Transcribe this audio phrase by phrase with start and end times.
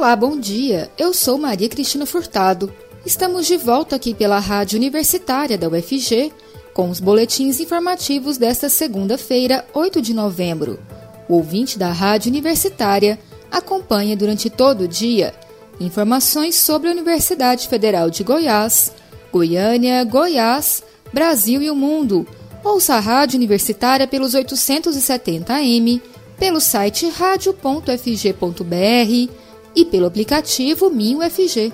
[0.00, 0.90] Olá, bom dia.
[0.96, 2.72] Eu sou Maria Cristina Furtado.
[3.04, 6.32] Estamos de volta aqui pela Rádio Universitária da UFG
[6.72, 10.80] com os boletins informativos desta segunda-feira, 8 de novembro.
[11.28, 13.18] O ouvinte da Rádio Universitária
[13.52, 15.34] acompanha durante todo o dia
[15.78, 18.94] informações sobre a Universidade Federal de Goiás,
[19.30, 20.82] Goiânia, Goiás,
[21.12, 22.26] Brasil e o mundo.
[22.64, 26.00] Ouça a Rádio Universitária pelos 870 AM,
[26.38, 31.72] pelo site radio.fg.br e pelo aplicativo MinUFG.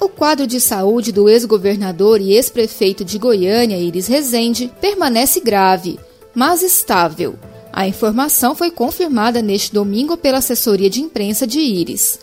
[0.00, 5.98] O quadro de saúde do ex-governador e ex-prefeito de Goiânia, Iris Rezende, permanece grave,
[6.34, 7.34] mas estável.
[7.72, 12.18] A informação foi confirmada neste domingo pela assessoria de imprensa de Iris.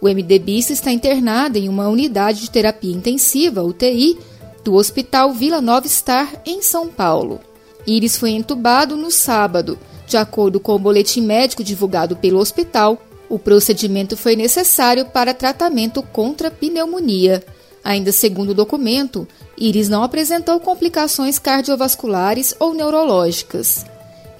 [0.00, 4.18] O MDBista está internado em uma unidade de terapia intensiva, UTI,
[4.62, 7.40] do Hospital Vila Nova Star, em São Paulo.
[7.86, 13.38] Iris foi entubado no sábado, de acordo com o boletim médico divulgado pelo hospital, o
[13.38, 17.44] procedimento foi necessário para tratamento contra pneumonia.
[17.84, 23.84] Ainda segundo o documento, Iris não apresentou complicações cardiovasculares ou neurológicas.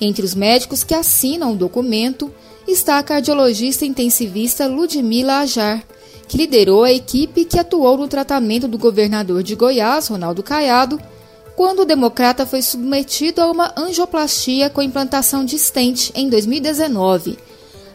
[0.00, 2.32] Entre os médicos que assinam o documento
[2.66, 5.82] está a cardiologista intensivista Ludmila Ajar,
[6.26, 11.00] que liderou a equipe que atuou no tratamento do governador de Goiás, Ronaldo Caiado,
[11.58, 17.36] quando o democrata foi submetido a uma angioplastia com implantação de stent em 2019.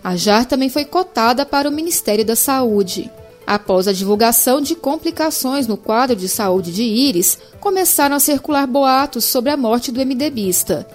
[0.03, 3.09] A JAR também foi cotada para o Ministério da Saúde.
[3.47, 9.23] Após a divulgação de complicações no quadro de saúde de Iris, começaram a circular boatos
[9.23, 10.85] sobre a morte do MDBista.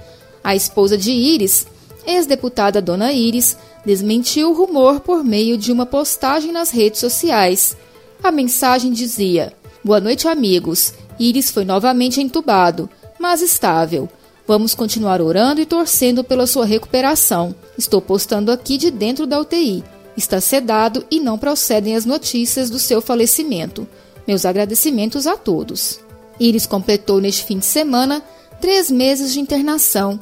[0.45, 1.67] A esposa de Iris,
[2.07, 7.75] ex-deputada Dona Iris, desmentiu o rumor por meio de uma postagem nas redes sociais.
[8.23, 10.93] A mensagem dizia: Boa noite, amigos.
[11.19, 12.89] Iris foi novamente entubado,
[13.19, 14.09] mas estável.
[14.47, 17.55] Vamos continuar orando e torcendo pela sua recuperação.
[17.77, 19.85] Estou postando aqui de dentro da UTI.
[20.17, 23.87] Está sedado e não procedem as notícias do seu falecimento.
[24.27, 26.01] Meus agradecimentos a todos.
[26.41, 28.23] Iris completou neste fim de semana
[28.61, 30.19] três meses de internação.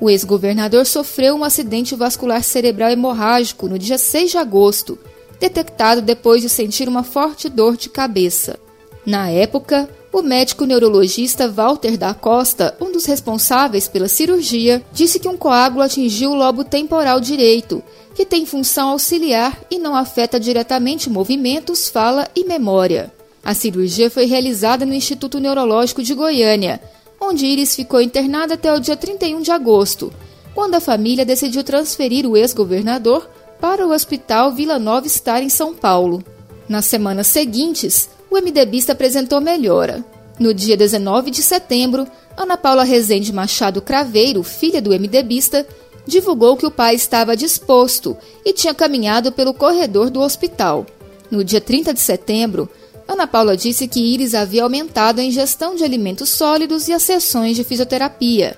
[0.00, 4.98] O ex-governador sofreu um acidente vascular cerebral hemorrágico no dia 6 de agosto,
[5.40, 8.58] detectado depois de sentir uma forte dor de cabeça.
[9.04, 9.88] Na época,
[10.18, 15.82] o médico neurologista Walter da Costa, um dos responsáveis pela cirurgia, disse que um coágulo
[15.82, 17.82] atingiu o lobo temporal direito,
[18.14, 23.12] que tem função auxiliar e não afeta diretamente movimentos, fala e memória.
[23.44, 26.80] A cirurgia foi realizada no Instituto Neurológico de Goiânia,
[27.20, 30.10] onde Iris ficou internada até o dia 31 de agosto,
[30.54, 33.28] quando a família decidiu transferir o ex-governador
[33.60, 36.24] para o Hospital Vila Nova Estar em São Paulo.
[36.66, 40.04] Nas semanas seguintes, o MDBista apresentou melhora.
[40.38, 45.66] No dia 19 de setembro, Ana Paula Rezende Machado Craveiro, filha do MDBista,
[46.06, 50.86] divulgou que o pai estava disposto e tinha caminhado pelo corredor do hospital.
[51.30, 52.68] No dia 30 de setembro,
[53.08, 57.56] Ana Paula disse que Iris havia aumentado a ingestão de alimentos sólidos e as sessões
[57.56, 58.56] de fisioterapia.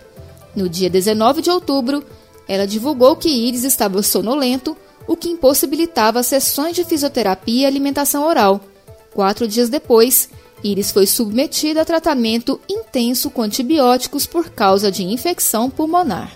[0.56, 2.02] No dia 19 de outubro,
[2.48, 8.60] ela divulgou que Iris estava sonolento, o que impossibilitava sessões de fisioterapia e alimentação oral.
[9.18, 10.28] Quatro dias depois,
[10.62, 16.30] Iris foi submetida a tratamento intenso com antibióticos por causa de infecção pulmonar.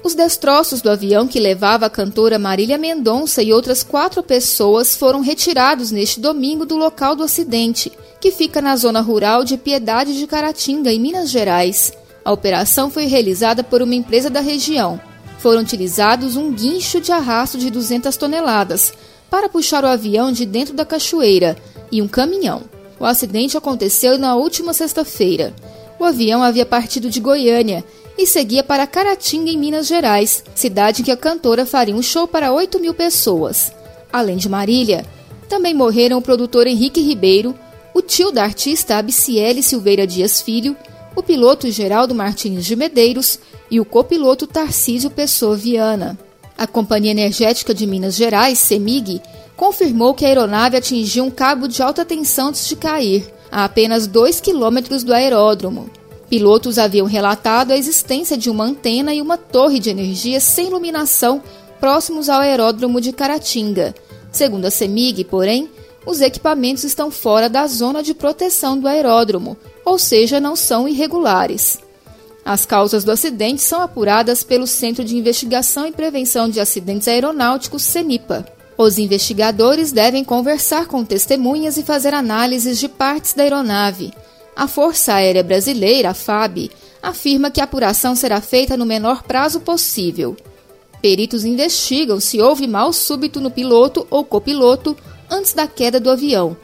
[0.00, 5.22] Os destroços do avião que levava a cantora Marília Mendonça e outras quatro pessoas foram
[5.22, 7.90] retirados neste domingo do local do acidente,
[8.20, 11.92] que fica na zona rural de Piedade de Caratinga, em Minas Gerais.
[12.24, 15.00] A operação foi realizada por uma empresa da região.
[15.40, 18.92] Foram utilizados um guincho de arrasto de 200 toneladas,
[19.30, 21.56] para puxar o avião de dentro da cachoeira
[21.90, 22.62] e um caminhão.
[22.98, 25.54] O acidente aconteceu na última sexta-feira.
[25.98, 27.84] O avião havia partido de Goiânia
[28.16, 32.26] e seguia para Caratinga, em Minas Gerais, cidade em que a cantora faria um show
[32.26, 33.72] para 8 mil pessoas.
[34.12, 35.06] Além de Marília,
[35.48, 37.54] também morreram o produtor Henrique Ribeiro,
[37.94, 40.76] o tio da artista Abiciele Silveira Dias Filho,
[41.14, 43.38] o piloto Geraldo Martins de Medeiros
[43.70, 46.18] e o copiloto Tarcísio Pessoa Viana.
[46.58, 49.22] A Companhia Energética de Minas Gerais, CEMIG,
[49.56, 54.08] confirmou que a aeronave atingiu um cabo de alta tensão antes de cair, a apenas
[54.08, 55.88] 2 quilômetros do aeródromo.
[56.28, 61.40] Pilotos haviam relatado a existência de uma antena e uma torre de energia sem iluminação
[61.78, 63.94] próximos ao aeródromo de Caratinga.
[64.32, 65.70] Segundo a CEMIG, porém,
[66.04, 71.78] os equipamentos estão fora da zona de proteção do aeródromo, ou seja, não são irregulares.
[72.44, 77.82] As causas do acidente são apuradas pelo Centro de Investigação e Prevenção de Acidentes Aeronáuticos,
[77.82, 78.46] CENIPA.
[78.76, 84.12] Os investigadores devem conversar com testemunhas e fazer análises de partes da aeronave.
[84.54, 86.70] A Força Aérea Brasileira, a FAB,
[87.02, 90.36] afirma que a apuração será feita no menor prazo possível.
[91.02, 94.96] Peritos investigam se houve mal súbito no piloto ou copiloto
[95.30, 96.56] antes da queda do avião.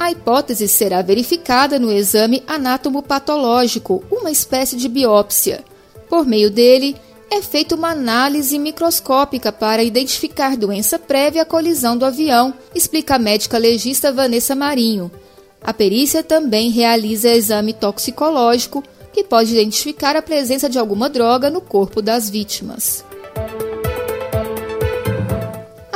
[0.00, 5.62] A hipótese será verificada no exame anátomo-patológico, uma espécie de biópsia.
[6.08, 6.96] Por meio dele,
[7.30, 13.18] é feita uma análise microscópica para identificar doença prévia à colisão do avião, explica a
[13.18, 15.10] médica legista Vanessa Marinho.
[15.62, 18.82] A perícia também realiza exame toxicológico,
[19.12, 23.04] que pode identificar a presença de alguma droga no corpo das vítimas.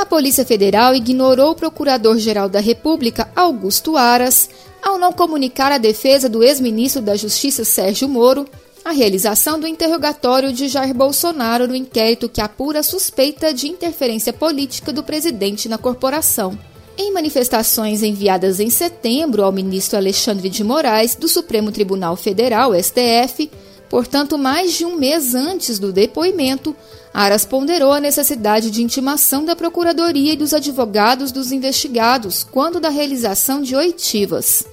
[0.04, 4.50] A Polícia Federal ignorou o Procurador-Geral da República, Augusto Aras,
[4.82, 8.46] ao não comunicar à defesa do ex-ministro da Justiça Sérgio Moro
[8.84, 14.92] a realização do interrogatório de Jair Bolsonaro no inquérito que apura suspeita de interferência política
[14.92, 16.56] do presidente na corporação.
[16.98, 23.50] Em manifestações enviadas em setembro ao ministro Alexandre de Moraes do Supremo Tribunal Federal, STF,
[23.88, 26.76] portanto, mais de um mês antes do depoimento,
[27.14, 32.88] Aras ponderou a necessidade de intimação da Procuradoria e dos advogados dos investigados quando da
[32.88, 34.64] realização de oitivas.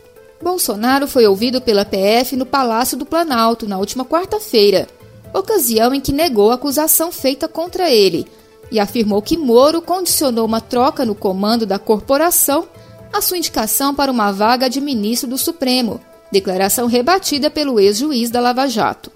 [0.41, 4.87] Bolsonaro foi ouvido pela PF no Palácio do Planalto na última quarta-feira,
[5.31, 8.25] ocasião em que negou a acusação feita contra ele
[8.71, 12.67] e afirmou que Moro condicionou uma troca no comando da corporação
[13.13, 16.01] à sua indicação para uma vaga de ministro do Supremo,
[16.31, 19.11] declaração rebatida pelo ex-juiz da Lava Jato.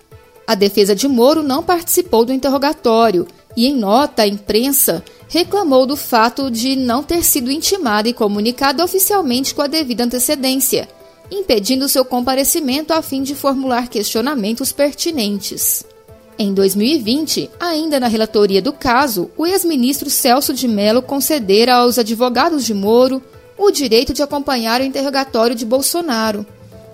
[0.47, 5.95] A defesa de Moro não participou do interrogatório e, em nota à imprensa, reclamou do
[5.95, 10.87] fato de não ter sido intimada e comunicada oficialmente com a devida antecedência
[11.31, 15.83] impedindo seu comparecimento a fim de formular questionamentos pertinentes.
[16.37, 22.65] Em 2020, ainda na relatoria do caso, o ex-ministro Celso de Mello concedera aos advogados
[22.65, 23.23] de Moro
[23.57, 26.45] o direito de acompanhar o interrogatório de Bolsonaro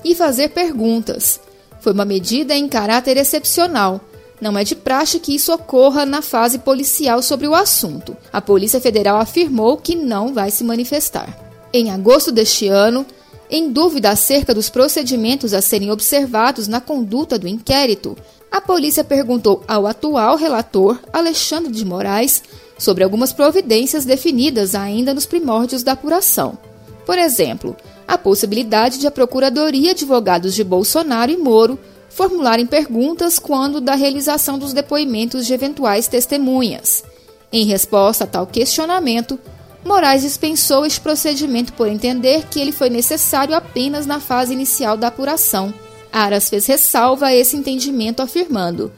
[0.05, 1.39] e fazer perguntas.
[1.81, 3.99] Foi uma medida em caráter excepcional.
[4.39, 8.15] Não é de praxe que isso ocorra na fase policial sobre o assunto.
[8.31, 11.37] A Polícia Federal afirmou que não vai se manifestar.
[11.73, 13.05] Em agosto deste ano,
[13.49, 18.15] em dúvida acerca dos procedimentos a serem observados na conduta do inquérito,
[18.51, 22.43] a polícia perguntou ao atual relator, Alexandre de Moraes,
[22.77, 26.57] sobre algumas providências definidas ainda nos primórdios da apuração.
[27.05, 27.75] Por exemplo,
[28.11, 31.79] a possibilidade de a Procuradoria advogados de Bolsonaro e Moro
[32.09, 37.05] formularem perguntas quando da realização dos depoimentos de eventuais testemunhas.
[37.53, 39.39] Em resposta a tal questionamento,
[39.85, 45.07] Moraes dispensou este procedimento por entender que ele foi necessário apenas na fase inicial da
[45.07, 45.73] apuração.
[46.11, 48.91] Aras fez ressalva a esse entendimento, afirmando: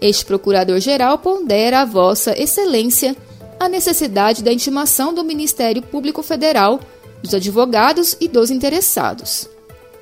[0.00, 3.16] Este procurador-geral pondera a Vossa Excelência
[3.60, 6.80] a necessidade da intimação do Ministério Público Federal,
[7.22, 9.48] dos advogados e dos interessados.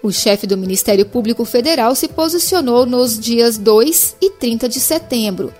[0.02, 5.52] O chefe do Ministério Público Federal se posicionou nos dias 2 e 30 de setembro.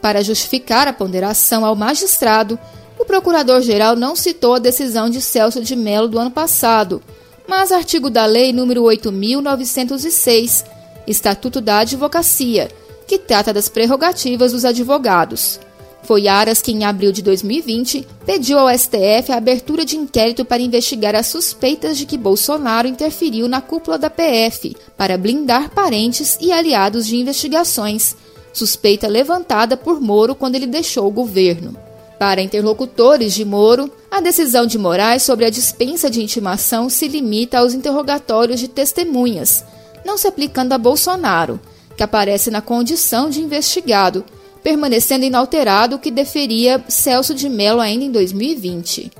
[0.00, 2.58] Para justificar a ponderação ao magistrado,
[2.98, 7.02] o procurador-geral não citou a decisão de Celso de Mello do ano passado,
[7.48, 10.64] mas artigo da Lei nº 8.906,
[11.06, 12.70] Estatuto da Advocacia,
[13.08, 15.58] que trata das prerrogativas dos advogados.
[16.02, 20.62] Foi Aras que, em abril de 2020, pediu ao STF a abertura de inquérito para
[20.62, 26.50] investigar as suspeitas de que Bolsonaro interferiu na cúpula da PF para blindar parentes e
[26.50, 28.16] aliados de investigações,
[28.52, 31.76] suspeita levantada por Moro quando ele deixou o governo.
[32.18, 37.58] Para interlocutores de Moro, a decisão de Moraes sobre a dispensa de intimação se limita
[37.58, 39.64] aos interrogatórios de testemunhas,
[40.04, 41.58] não se aplicando a Bolsonaro,
[41.96, 44.24] que aparece na condição de investigado,
[44.62, 49.10] permanecendo inalterado o que deferia Celso de Mello ainda em 2020.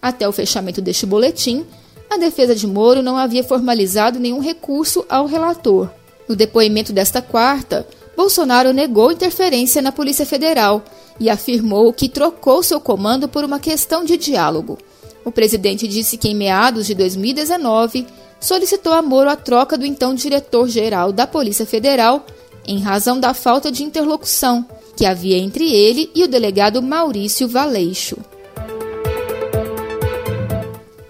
[0.00, 1.64] Até o fechamento deste boletim,
[2.10, 5.90] a defesa de Moro não havia formalizado nenhum recurso ao relator.
[6.28, 7.86] No depoimento desta quarta,
[8.16, 10.82] Bolsonaro negou interferência na Polícia Federal
[11.20, 14.78] e afirmou que trocou seu comando por uma questão de diálogo.
[15.24, 18.06] O presidente disse que em meados de 2019
[18.40, 22.24] solicitou a Moro a troca do então diretor-geral da Polícia Federal
[22.66, 24.66] em razão da falta de interlocução
[24.98, 28.16] que havia entre ele e o delegado Maurício Valeixo.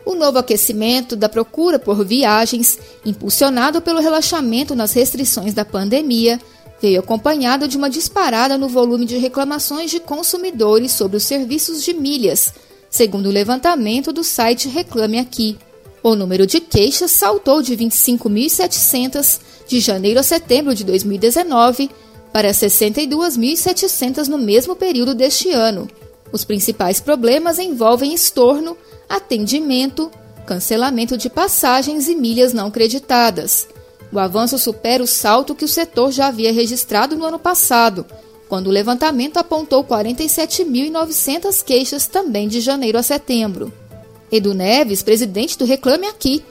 [0.05, 6.39] O novo aquecimento da procura por viagens, impulsionado pelo relaxamento nas restrições da pandemia,
[6.83, 11.95] veio acompanhado de uma disparada no volume de reclamações de consumidores sobre os serviços de
[11.95, 12.53] milhas,
[12.91, 15.57] segundo o levantamento do site Reclame Aqui.
[16.03, 21.89] O número de queixas saltou de 25.700 de janeiro a setembro de 2019
[22.33, 25.89] para 62.700 no mesmo período deste ano.
[26.33, 28.77] Os principais problemas envolvem estorno,
[29.09, 30.11] atendimento,
[30.47, 33.69] cancelamento de passagens e milhas não creditadas.
[34.13, 38.07] O avanço supera o salto que o setor já havia registrado no ano passado,
[38.49, 43.73] quando o levantamento apontou 47.900 queixas também de janeiro a setembro.
[44.33, 46.43] Edu Neves, presidente do Reclame Aqui,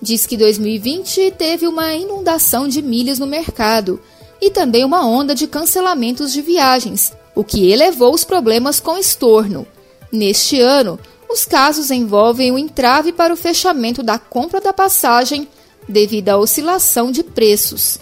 [0.00, 4.00] diz que 2020 teve uma inundação de milhas no mercado
[4.42, 9.64] e também uma onda de cancelamentos de viagens, o que elevou os problemas com estorno.
[10.10, 10.98] Neste ano,
[11.30, 15.46] os casos envolvem o entrave para o fechamento da compra da passagem
[15.88, 18.00] devido à oscilação de preços.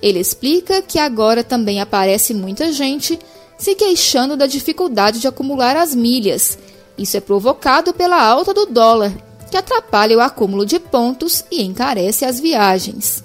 [0.00, 3.18] Ele explica que agora também aparece muita gente
[3.58, 6.56] se queixando da dificuldade de acumular as milhas.
[6.96, 9.12] Isso é provocado pela alta do dólar,
[9.50, 13.24] que atrapalha o acúmulo de pontos e encarece as viagens.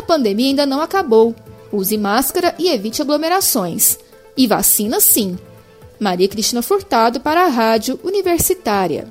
[0.00, 1.34] a pandemia ainda não acabou.
[1.72, 3.98] Use máscara e evite aglomerações.
[4.36, 5.38] E vacina sim.
[5.98, 9.06] Maria Cristina Furtado para a Rádio Universitária.